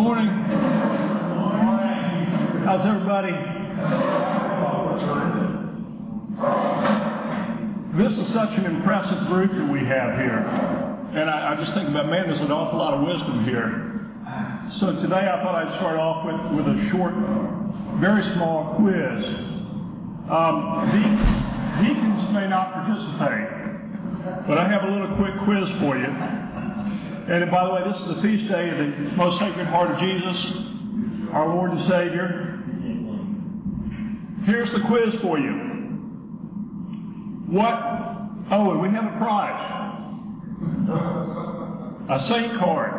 [0.00, 0.28] morning.
[2.64, 3.32] How's everybody?
[8.02, 10.38] This is such an impressive group that we have here.
[11.12, 14.08] And I, I just think about, man, there's an awful lot of wisdom here.
[14.78, 17.12] So today I thought I'd start off with, with a short,
[18.00, 19.24] very small quiz.
[20.32, 20.88] Um,
[21.84, 26.49] deacons may not participate, but I have a little quick quiz for you.
[27.30, 30.00] And by the way, this is the feast day of the most sacred heart of
[30.00, 30.36] Jesus,
[31.32, 32.58] our Lord and Savior.
[34.46, 35.52] Here's the quiz for you.
[37.46, 37.72] What?
[38.50, 39.62] Oh, and we have a prize.
[42.10, 42.98] A saint card.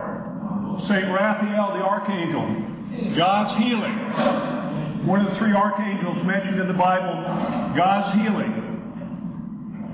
[0.87, 3.17] Saint Raphael the Archangel.
[3.17, 5.07] God's healing.
[5.07, 7.21] One of the three archangels mentioned in the Bible.
[7.75, 8.53] God's healing.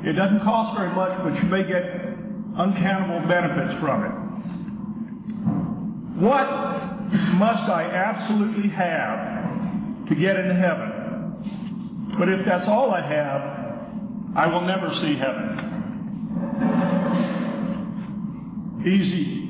[0.06, 1.84] It doesn't cost very much, but you may get
[2.56, 4.27] uncountable benefits from it.
[6.18, 6.50] What
[7.36, 12.16] must I absolutely have to get into heaven?
[12.18, 13.42] But if that's all I have,
[14.36, 15.76] I will never see heaven.
[18.86, 19.46] Easy.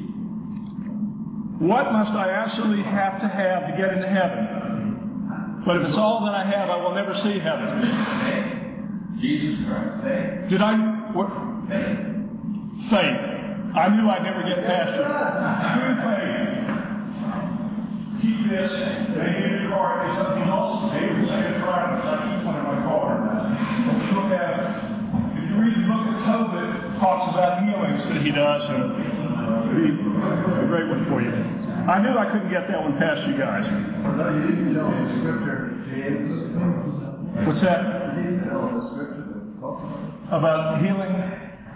[1.59, 5.63] What must I absolutely have to have to get into heaven?
[5.65, 9.17] But if it's all that I have, I will never see heaven.
[9.21, 10.49] Jesus Christ.
[10.49, 10.75] Did I?
[11.13, 11.29] What?
[12.89, 13.37] Faith.
[13.75, 15.03] I knew I'd never get past it.
[15.79, 16.36] True faith.
[18.21, 18.71] Keep this.
[19.13, 20.01] They need a card.
[20.07, 20.91] There's something else.
[20.93, 22.01] They will say it's right.
[22.01, 23.09] I keep one in my car.
[23.87, 24.57] If you look at,
[25.37, 28.81] if you read the book of Tobit, it talks about healings that he does, and
[29.77, 31.29] be a great one for you.
[31.87, 33.63] I knew I couldn't get that one past you guys.
[33.63, 37.45] No, you didn't tell the scripture, James.
[37.45, 38.17] What's that?
[38.17, 39.23] You didn't tell the scripture
[40.33, 41.13] About healing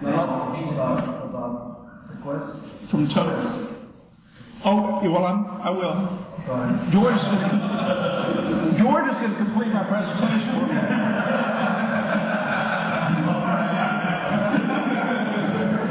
[0.02, 2.90] about, about, about the question.
[2.90, 3.78] from Tobit.
[4.66, 6.28] Oh, well, I'm, I will.
[6.48, 10.74] George is going to George is going to complete my presentation for me.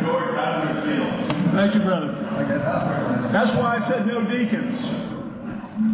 [0.02, 1.06] George, how do you feel?
[1.54, 2.10] Thank you, brother.
[2.32, 3.32] I got that.
[3.32, 4.80] That's why I said no deacons.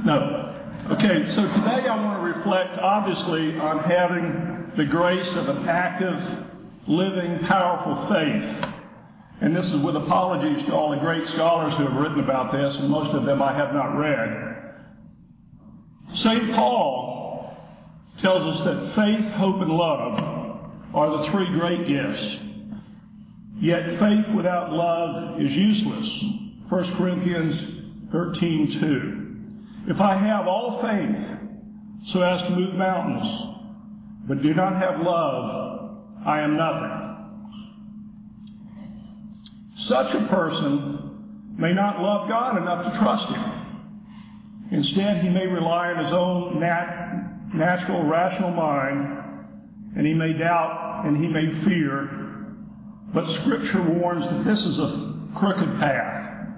[0.06, 0.54] No.
[0.92, 6.18] Okay, so today I want to reflect, obviously, on having the grace of an active,
[6.86, 8.72] living, powerful faith.
[9.40, 12.76] And this is with apologies to all the great scholars who have written about this,
[12.76, 14.56] and most of them I have not read.
[16.14, 16.54] St.
[16.54, 17.54] Paul
[18.22, 20.18] tells us that faith, hope, and love
[20.94, 22.38] are the three great gifts.
[23.58, 26.08] Yet faith without love is useless.
[26.68, 29.88] 1 Corinthians 13:2.
[29.88, 31.18] If I have all faith
[32.12, 33.56] so as to move mountains,
[34.26, 35.90] but do not have love,
[36.24, 37.05] I am nothing.
[39.88, 43.56] Such a person may not love God enough to trust Him.
[44.72, 49.44] Instead, he may rely on his own nat- natural, rational mind,
[49.96, 52.54] and he may doubt and he may fear.
[53.14, 56.56] But Scripture warns that this is a crooked path.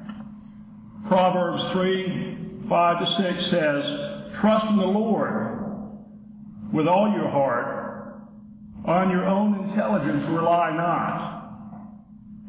[1.07, 2.37] Proverbs 3
[2.69, 5.49] 5 to 6 says, Trust in the Lord
[6.73, 7.77] with all your heart.
[8.85, 11.38] On your own intelligence rely not,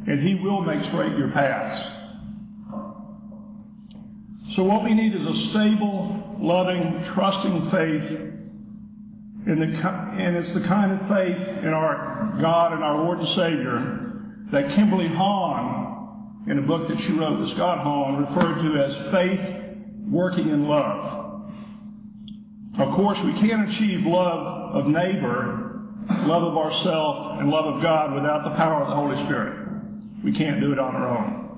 [0.08, 1.96] and he will make straight your paths.
[4.56, 8.26] So, what we need is a stable, loving, trusting faith.
[9.48, 13.28] In the, and it's the kind of faith in our God and our Lord and
[13.30, 14.10] Savior
[14.52, 19.12] that Kimberly Hahn, in a book that she wrote with Scott Hahn, referred to as
[19.14, 19.60] faith
[20.10, 21.44] working in love.
[22.80, 25.81] Of course, we can't achieve love of neighbor,
[26.26, 29.59] love of ourself, and love of God without the power of the Holy Spirit.
[30.24, 31.50] We can't do it on our own.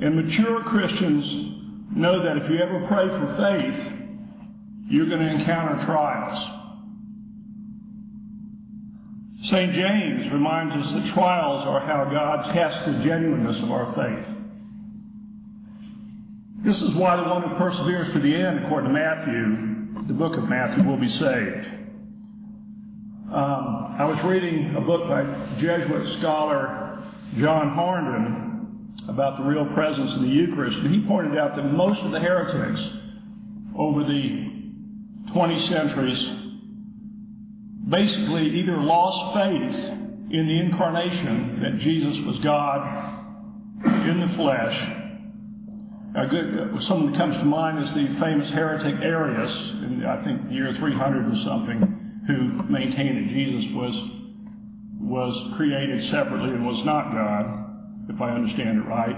[0.00, 1.24] And mature Christians
[1.94, 3.92] know that if you ever pray for faith,
[4.88, 6.56] you're going to encounter trials.
[9.44, 9.72] St.
[9.72, 14.36] James reminds us that trials are how God tests the genuineness of our faith.
[16.64, 20.36] This is why the one who perseveres to the end, according to Matthew, the book
[20.36, 21.68] of Matthew, will be saved.
[23.32, 25.22] Um, I was reading a book by
[25.60, 26.85] Jesuit scholar
[27.38, 32.00] John Hardon about the real presence of the Eucharist, and he pointed out that most
[32.00, 32.80] of the heretics
[33.76, 36.18] over the 20 centuries
[37.88, 39.96] basically either lost faith
[40.30, 42.82] in the incarnation that Jesus was God
[44.08, 44.92] in the flesh.
[46.30, 49.52] Good, uh, someone that comes to mind is the famous heretic Arius,
[49.84, 54.25] in I think the year 300 or something, who maintained that Jesus was
[55.00, 59.16] was created separately and was not God, if I understand it right.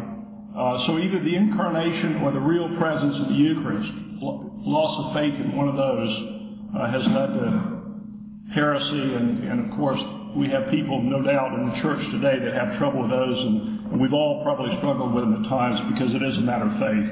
[0.56, 5.34] Uh, so either the incarnation or the real presence of the Eucharist, loss of faith
[5.38, 6.12] in one of those
[6.74, 7.78] uh, has led to
[8.52, 10.00] heresy, and, and of course
[10.36, 13.92] we have people, no doubt, in the church today that have trouble with those, and,
[13.92, 16.74] and we've all probably struggled with them at times because it is a matter of
[16.80, 17.08] faith.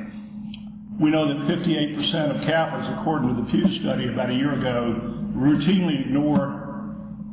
[1.01, 4.97] We know that 58% of Catholics, according to the Pew study about a year ago,
[5.37, 6.56] routinely ignore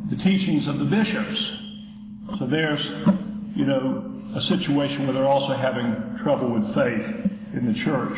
[0.10, 1.52] the teachings of the bishops.
[2.40, 2.82] So there's,
[3.56, 8.18] you know, a situation where they're also having trouble with faith in the church.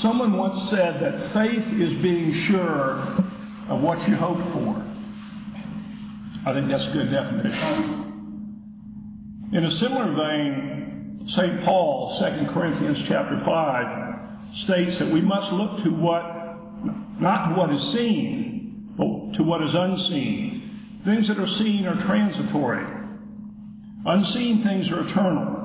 [0.00, 3.00] Someone once said that faith is being sure
[3.68, 4.84] of what you hope for.
[6.46, 8.06] I think that's a good definition.
[9.52, 11.64] In a similar vein, St.
[11.64, 16.24] Paul, 2 Corinthians chapter 5, states that we must look to what,
[17.20, 18.47] not what is seen,
[19.34, 21.00] to what is unseen.
[21.04, 22.84] Things that are seen are transitory.
[24.04, 25.58] Unseen things are eternal.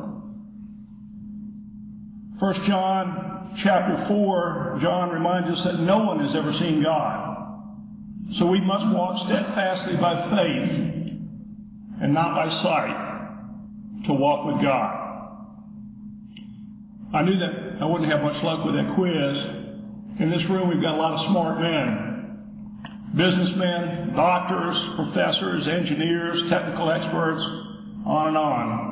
[2.39, 7.29] 1 John chapter 4, John reminds us that no one has ever seen God.
[8.37, 10.93] So we must walk steadfastly by faith
[12.01, 14.99] and not by sight to walk with God.
[17.13, 20.19] I knew that I wouldn't have much luck with that quiz.
[20.19, 22.02] In this room, we've got a lot of smart men
[23.15, 27.41] businessmen, doctors, professors, engineers, technical experts,
[28.05, 28.89] on and on.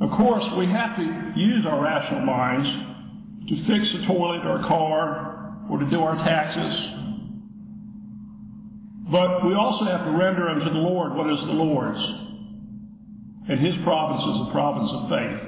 [0.00, 2.68] Of course, we have to use our rational minds
[3.48, 7.00] to fix a toilet or car or to do our taxes
[9.10, 11.98] but we also have to render unto the Lord what is the Lord's.
[13.48, 15.40] And his province is the province of faith.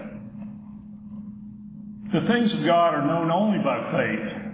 [2.12, 4.51] The things of God are known only by faith.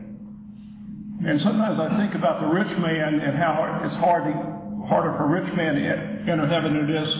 [1.26, 5.24] And sometimes I think about the rich man and how it's hard to, harder for
[5.24, 7.10] a rich man to enter heaven than it is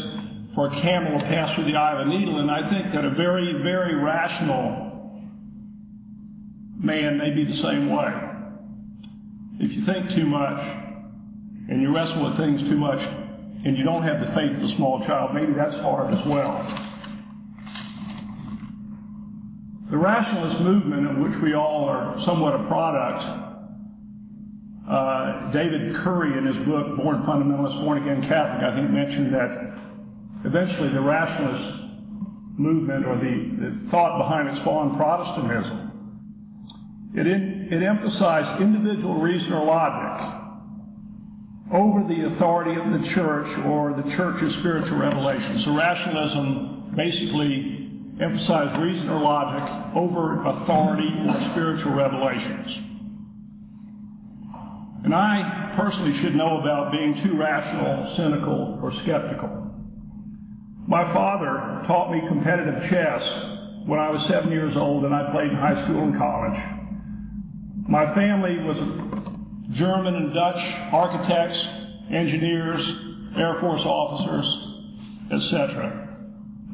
[0.55, 2.39] for a camel to pass through the eye of a needle.
[2.39, 4.87] And I think that a very, very rational
[6.79, 8.13] man may be the same way.
[9.61, 10.87] If you think too much,
[11.69, 14.77] and you wrestle with things too much and you don't have the faith of a
[14.77, 16.63] small child, maybe that's hard as well.
[19.91, 23.48] The rationalist movement, of which we all are somewhat a product,
[24.89, 29.79] uh, David Currie, in his book Born Fundamentalist, Born Again Catholic, I think mentioned that
[30.45, 31.85] eventually the rationalist
[32.57, 35.85] movement or the, the thought behind it spawned Protestantism.
[37.15, 40.35] It, in, it emphasized individual reason or logic
[41.73, 45.61] over the authority of the church or the church's spiritual revelation.
[45.65, 47.91] So rationalism basically
[48.21, 52.88] emphasized reason or logic over authority or spiritual revelations.
[55.05, 59.69] And I personally should know about being too rational, cynical, or skeptical.
[60.87, 63.23] My father taught me competitive chess
[63.87, 66.61] when I was seven years old and I played in high school and college.
[67.89, 68.77] My family was
[69.77, 70.61] German and Dutch
[70.93, 71.59] architects,
[72.11, 72.81] engineers,
[73.37, 74.47] Air Force officers,
[75.31, 76.09] etc.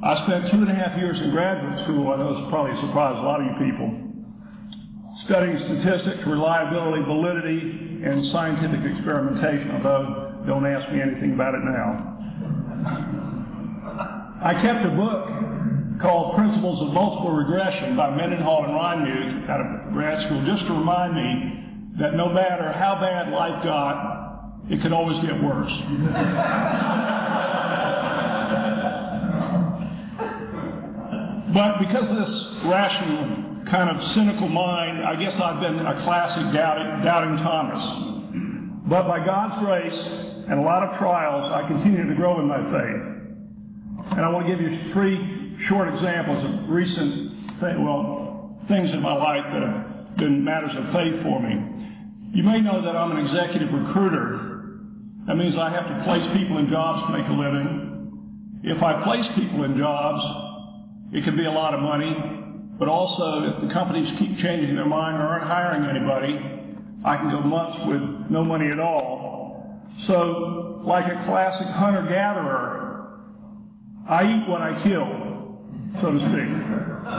[0.02, 2.12] I spent two and a half years in graduate school.
[2.12, 3.90] I know probably surprised a lot of you people.
[5.24, 12.10] Studying statistics, reliability, validity, and scientific experimentation, although don't ask me anything about it now.
[14.44, 15.30] I kept a book
[16.02, 20.74] called Principles of Multiple Regression by Mendenhall and Reinmuth out of grad school just to
[20.74, 21.64] remind me
[21.98, 25.72] that no matter how bad life got, it could always get worse.
[31.54, 36.52] but because of this rational, kind of cynical mind, I guess I've been a classic
[36.52, 37.82] doubting, doubting Thomas.
[38.86, 39.98] But by God's grace
[40.48, 43.02] and a lot of trials, I continue to grow in my faith.
[44.12, 49.14] And I want to give you three short examples of recent, well, things in my
[49.14, 51.54] life that have been matters of faith for me.
[52.34, 54.76] You may know that I'm an executive recruiter.
[55.26, 58.60] That means I have to place people in jobs to make a living.
[58.64, 60.22] If I place people in jobs,
[61.12, 62.14] it can be a lot of money,
[62.78, 66.38] but also if the companies keep changing their mind or aren't hiring anybody,
[67.04, 69.80] I can go months with no money at all.
[70.06, 73.20] So, like a classic hunter-gatherer,
[74.08, 75.60] I eat what I kill,
[76.00, 76.50] so to speak.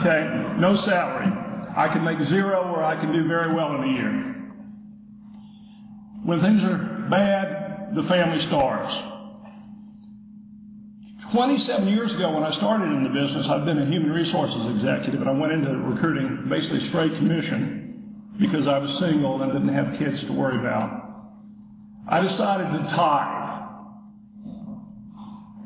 [0.01, 0.59] Okay?
[0.59, 1.31] No salary.
[1.77, 4.35] I can make zero or I can do very well in a year.
[6.23, 9.14] When things are bad, the family starves.
[11.31, 15.21] 27 years ago, when I started in the business, I'd been a human resources executive,
[15.21, 19.97] and I went into recruiting basically straight commission because I was single and didn't have
[19.97, 21.01] kids to worry about.
[22.07, 23.61] I decided to tithe.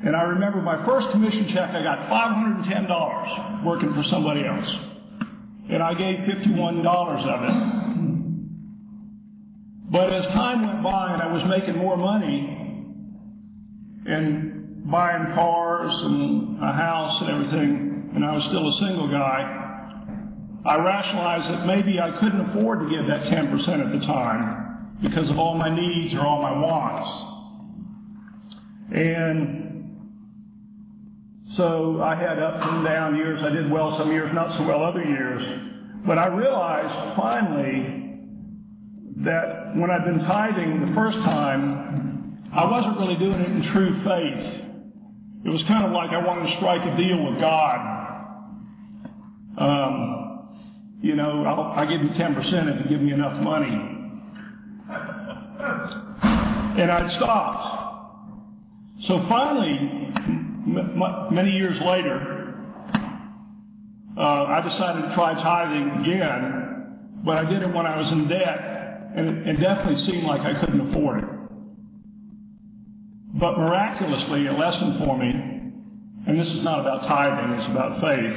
[0.06, 4.70] And I remember my first commission check, I got $510 working for somebody else.
[5.70, 6.86] And I gave $51
[7.28, 7.80] of it.
[9.92, 12.56] But as time went by and I was making more money
[14.06, 14.49] and
[14.92, 19.70] buying cars and a house and everything, and I was still a single guy,
[20.66, 25.30] I rationalized that maybe I couldn't afford to give that 10% at the time because
[25.30, 27.10] of all my needs or all my wants.
[28.92, 29.60] And
[31.54, 33.40] so I had up and down years.
[33.44, 35.42] I did well some years, not so well other years.
[36.06, 38.18] But I realized finally
[39.24, 44.04] that when I'd been tithing the first time, I wasn't really doing it in true
[44.04, 44.69] faith.
[45.46, 47.96] It was kind of like I wanted to strike a deal with God.
[49.58, 50.60] Um,
[51.02, 53.96] you know, I'll, I'll give you 10% if you give me enough money.
[56.82, 57.88] And I'd stopped.
[59.08, 62.54] So finally, m- m- many years later,
[64.18, 68.28] uh, I decided to try tithing again, but I did it when I was in
[68.28, 71.30] debt, and it, it definitely seemed like I couldn't afford it.
[73.40, 75.32] But miraculously, a lesson for me,
[76.28, 78.36] and this is not about tithing, it's about faith.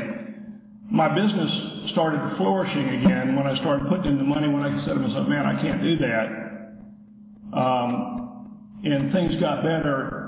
[0.91, 4.95] My business started flourishing again when I started putting in the money when I said
[4.95, 7.59] to myself, man, I can't do that.
[7.59, 10.23] Um, and things got better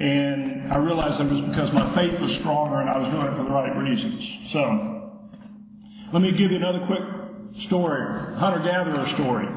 [0.00, 3.36] and I realized it was because my faith was stronger and I was doing it
[3.36, 4.52] for the right reasons.
[4.52, 4.60] So,
[6.12, 7.02] let me give you another quick
[7.66, 9.48] story, hunter-gatherer story,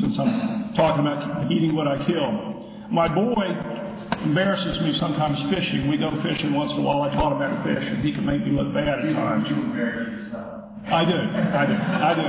[0.00, 2.88] since I'm talking about eating what I kill.
[2.90, 3.46] My boy
[4.22, 5.88] embarrasses me sometimes fishing.
[5.88, 7.02] We go fishing once in a while.
[7.02, 9.46] I taught him how to fish, and he can make me look bad at times.
[9.48, 10.64] You embarrass yourself.
[10.86, 11.16] I do.
[11.16, 11.74] I do.
[11.74, 12.22] I do.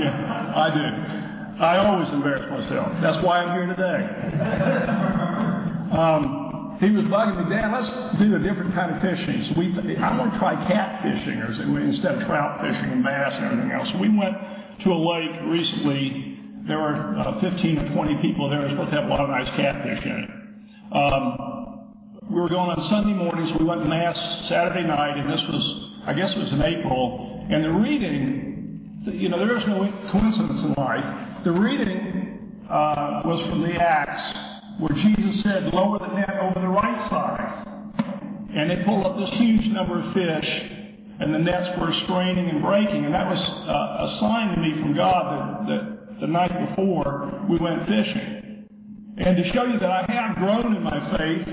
[0.00, 1.62] Yeah, I do.
[1.62, 2.92] I always embarrass myself.
[3.00, 4.00] That's why I'm here today.
[5.92, 7.86] Um, he was bugging me, Dad, let's
[8.18, 9.44] do a different kind of fishing.
[9.46, 13.44] So we, I want to try catfishing or instead of trout fishing and bass and
[13.44, 13.88] everything else.
[13.92, 14.34] So we went
[14.82, 16.40] to a lake recently.
[16.66, 18.60] There were uh, 15 or 20 people there.
[18.60, 20.30] It was supposed to have a lot of nice catfish in it.
[20.92, 21.88] Um,
[22.28, 23.50] we were going on Sunday mornings.
[23.58, 24.14] We went to Mass
[24.48, 27.46] Saturday night, and this was, I guess it was in April.
[27.50, 31.44] And the reading, you know, there is no coincidence in life.
[31.44, 34.22] The reading uh, was from the Acts
[34.78, 37.66] where Jesus said, lower the net over the right side.
[38.54, 40.70] And they pulled up this huge number of fish,
[41.20, 43.06] and the nets were straining and breaking.
[43.06, 47.46] And that was uh, a sign to me from God that, that the night before
[47.48, 48.41] we went fishing.
[49.24, 51.46] And to show you that I have grown in my faith,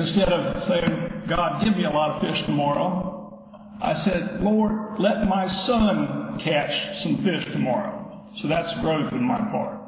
[0.00, 3.38] instead of saying, God, give me a lot of fish tomorrow,
[3.82, 8.30] I said, Lord, let my son catch some fish tomorrow.
[8.40, 9.80] So that's growth in my part.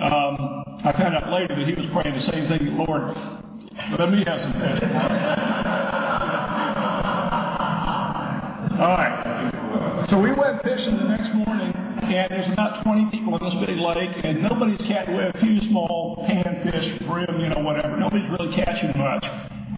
[0.00, 3.16] Um, I found out later that he was praying the same thing, Lord,
[3.98, 4.80] let me have some fish.
[8.78, 10.06] All right.
[10.08, 11.72] So we went fishing the next morning,
[12.04, 15.14] and there's about 20 people in this big lake, and nobody's catching.
[15.14, 17.96] A few small panfish, brim, you know, whatever.
[17.96, 19.24] Nobody's really catching much.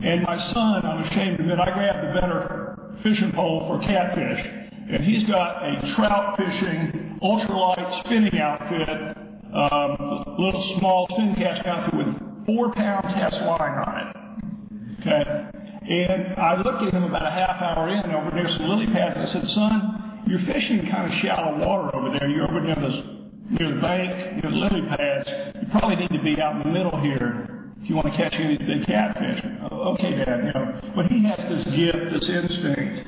[0.03, 4.45] And my son, I'm ashamed to admit, I grabbed the better fishing pole for catfish,
[4.91, 9.17] and he's got a trout fishing ultralight spinning outfit
[9.55, 15.01] um, little small spin cast outfit with four pound test line on it.
[15.01, 15.51] Okay?
[15.87, 19.17] And I looked at him about a half hour in over near some lily pads.
[19.17, 19.94] And I said, son,
[20.27, 22.29] you're fishing kind of shallow water over there.
[22.29, 25.29] You're over near the, near the bank, near the lily pads.
[25.61, 28.33] You probably need to be out in the middle here if you want to catch
[28.35, 29.45] any of these big catfish.
[29.71, 30.81] Okay, Dad, you know.
[30.97, 33.07] But he has this gift, this instinct.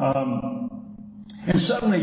[0.00, 0.70] Um,
[1.46, 2.02] and suddenly,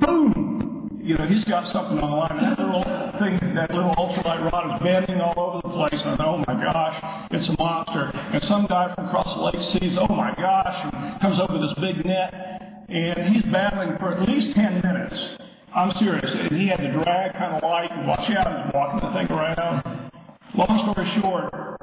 [0.00, 2.40] boom, you know, he's got something on the line.
[2.40, 2.84] That little
[3.18, 6.02] thing, that little ultralight rod is bending all over the place.
[6.04, 8.10] And oh my gosh, it's a monster.
[8.14, 11.74] And some guy from across the lake sees, oh my gosh, and comes over this
[11.80, 12.51] big net.
[12.92, 15.42] And he's battling for at least 10 minutes.
[15.74, 16.30] I'm serious.
[16.30, 18.66] And he had to drag kind of light and watch out.
[18.66, 20.10] He's walking the thing around.
[20.54, 21.80] Long story short,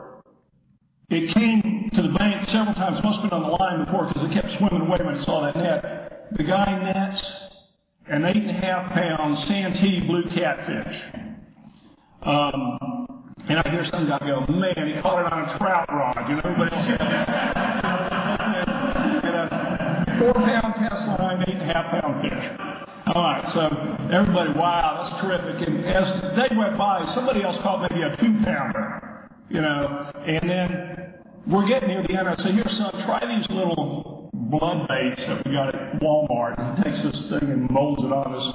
[1.10, 3.04] it came to the bank several times.
[3.04, 5.42] Must have been on the line before because it kept swimming away when it saw
[5.42, 6.30] that net.
[6.38, 7.24] The guy nets
[8.10, 11.02] an eight and a half pound Santee blue catfish.
[12.22, 16.30] Um, and I hear some guy go, man, he caught it on a trout rod,
[16.30, 16.72] you know, but
[20.20, 22.60] four pound test line, eight and a half pound fish.
[23.16, 23.62] All right, so
[24.12, 25.68] everybody, wow, that's terrific.
[25.68, 30.12] And as the day went by, somebody else caught maybe a two pounder, you know,
[30.28, 31.14] and then
[31.48, 32.28] we're getting near the end.
[32.30, 36.78] I say, here, son, try these little blood baits that we got at Walmart.
[36.78, 38.46] He takes this thing and molds it on his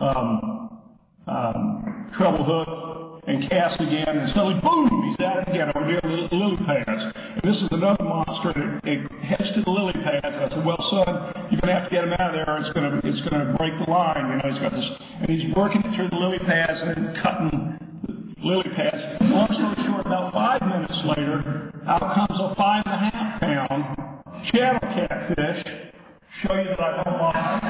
[0.00, 0.80] um,
[1.26, 2.93] um, treble hook,
[3.26, 7.14] and cast again, and suddenly, boom, he's at it again over near the lily pads.
[7.16, 10.36] And this is another monster, it, heads to the lily pads.
[10.36, 12.56] And I said, well, son, you're going to have to get him out of there,
[12.58, 14.28] it's going to, it's going to break the line.
[14.30, 14.90] You know, he's got this,
[15.20, 17.78] and he's working through the lily pads and cutting
[18.44, 19.22] lily pads.
[19.22, 23.96] Long story short, about five minutes later, out comes a five and a half pound
[24.52, 25.64] channel catfish.
[26.42, 27.60] Show you that I don't lie.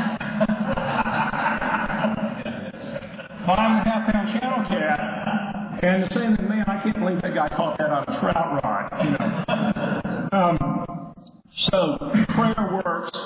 [3.47, 5.44] five and a half pound channel cat.
[5.85, 8.65] And the saying that, man, I can't believe that guy caught that on a trout
[8.65, 9.05] rod.
[9.05, 10.01] You know.
[10.35, 11.15] Um,
[11.57, 11.97] so
[12.31, 13.17] prayer works.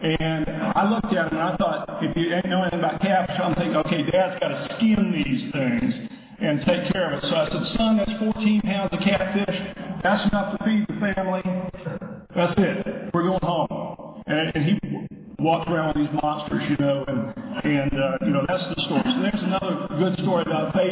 [0.00, 3.38] And I looked at him and I thought, if you ain't know anything about catfish,
[3.38, 5.94] I'm thinking, okay, Dad's got to skin these things
[6.38, 7.28] and take care of it.
[7.28, 9.74] So I said, son, that's 14 pounds of catfish.
[10.02, 11.42] That's enough to feed the family.
[12.34, 13.10] That's it.
[13.12, 14.22] We're going home.
[14.26, 14.78] And, and he
[15.38, 19.02] walked around with these monsters, you know, and, and uh, you know, that's the story.
[19.04, 20.85] So there's another good story about faith,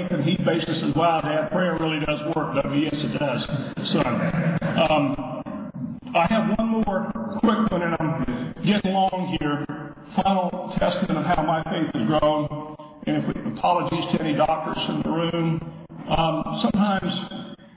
[0.67, 2.79] he says, wow, Dad, prayer really does work, doesn't?
[2.81, 3.45] Yes, it does,
[3.91, 4.59] son.
[4.91, 5.43] Um,
[6.15, 9.67] I have one more quick one, and I'm getting long here.
[10.15, 12.77] Final testament of how my faith has grown.
[13.07, 15.61] And if we, apologies to any doctors in the room.
[16.09, 17.13] Um, sometimes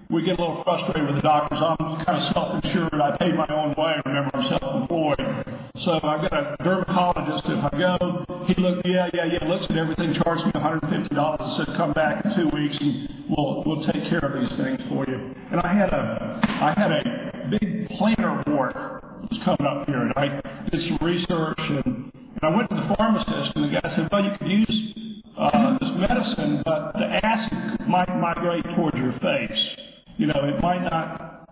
[0.09, 1.59] we get a little frustrated with the doctors.
[1.61, 2.93] I'm kind of self-insured.
[2.93, 3.95] I pay my own way.
[4.05, 5.45] Remember, I'm self-employed.
[5.83, 7.43] So I've got a dermatologist.
[7.47, 11.55] If I go, he looked, yeah, yeah, yeah, looks at everything, charged me $150 and
[11.55, 15.05] said, come back in two weeks and we'll, we'll take care of these things for
[15.07, 15.35] you.
[15.51, 20.01] And I had a, I had a big plantar wart that was coming up here
[20.01, 23.95] and I did some research and, and I went to the pharmacist and the guy
[23.95, 24.93] said, well, you could use
[25.37, 29.77] uh, this medicine, but the acid might migrate towards your face.
[30.17, 31.47] You know, it might not,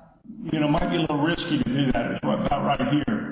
[0.51, 2.11] you know, might be a little risky to do that.
[2.11, 3.31] It's right, about right here.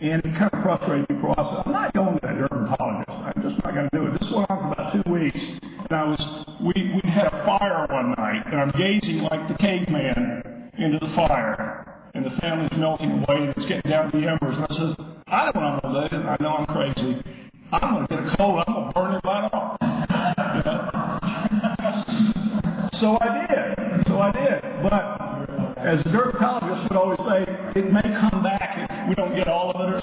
[0.00, 1.50] And it kind of frustrated me for a while.
[1.50, 3.08] So I'm not going to a dermatologist.
[3.08, 4.20] I'm just not going to do it.
[4.20, 5.38] This went on for about two weeks.
[5.38, 9.54] And I was, we, we had a fire one night, and I'm gazing like the
[9.58, 11.88] caveman into the fire.
[12.14, 14.56] And the family's melting away, and it's getting down to the embers.
[14.56, 14.96] And I says,
[15.28, 16.26] I don't know what I'm going.
[16.26, 17.22] I know I'm crazy.
[17.72, 18.62] I'm going to get a cold.
[18.66, 19.78] I'm going to burn it right off.
[23.02, 24.06] So I did.
[24.06, 24.62] So I did.
[24.84, 27.42] But as a dermatologist would always say,
[27.74, 30.00] it may come back if we don't get all of it or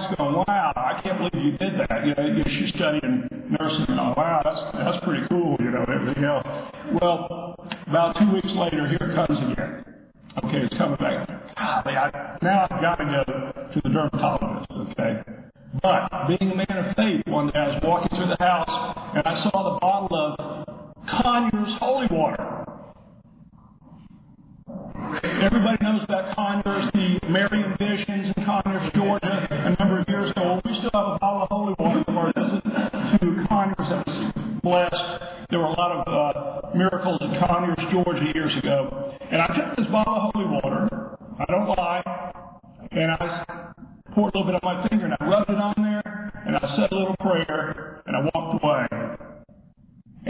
[0.00, 2.06] wife's going, wow, I can't believe you did that.
[2.06, 3.86] You know, she's studying nursing.
[3.88, 6.46] Oh, wow, that's, that's pretty cool, you know, everything else.
[7.00, 9.84] Well, about two weeks later, here it comes again.
[10.44, 11.28] Okay, it's coming back.
[11.56, 15.22] Golly, I, now I've got to go to the dermatologist, okay?
[15.82, 19.26] But being a man of faith, one day I was walking through the house and
[19.26, 22.66] I saw the bottle of Conyers holy water.
[25.22, 28.09] Everybody knows about Conyers, the Marian Visions
[37.40, 39.16] Conyers, Georgia years ago.
[39.30, 42.02] And I took this bottle of holy water, I don't lie,
[42.90, 43.72] and I
[44.12, 46.76] poured a little bit on my finger and I rubbed it on there and I
[46.76, 48.86] said a little prayer and I walked away.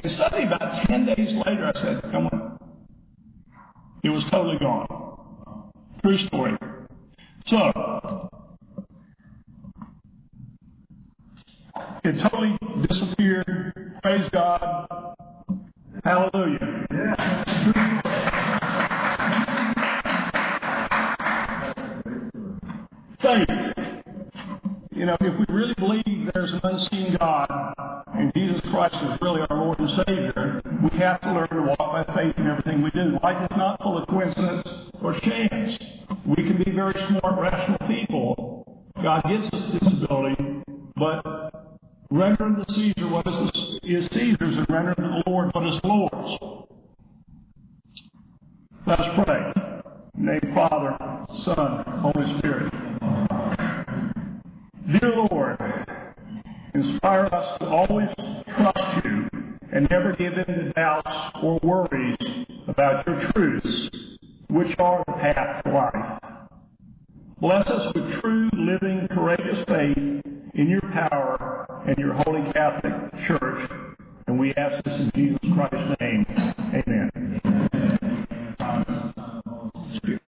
[0.02, 2.58] And suddenly, about 10 days later, I said, Come on.
[4.04, 5.72] It was totally gone.
[6.02, 6.56] True story.
[7.46, 8.30] So,
[12.04, 13.98] it totally disappeared.
[14.02, 14.86] Praise God.
[16.10, 16.58] Hallelujah.
[23.22, 23.46] Faith.
[24.90, 27.46] You know, if we really believe there's an unseen God
[28.08, 29.39] and Jesus Christ is really
[45.52, 46.38] what is Lord's.
[48.86, 49.52] Let us pray.
[50.16, 50.96] Name Father,
[51.44, 52.72] Son, Holy Spirit.
[54.86, 55.58] Dear Lord,
[56.74, 58.08] inspire us to always
[58.56, 59.28] trust you
[59.72, 61.10] and never give in to doubts
[61.42, 62.16] or worries
[62.68, 63.90] about your truths,
[64.48, 66.20] which are the path to life.
[67.40, 70.22] Bless us with true, living, courageous faith
[70.54, 72.92] in your power and your holy Catholic
[73.26, 73.89] Church.
[74.30, 76.49] And we ask this in Jesus Christ's name.